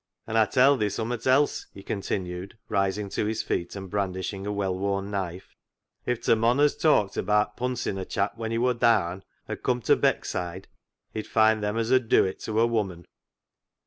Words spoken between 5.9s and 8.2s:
if t' mon as talked abaat puncing a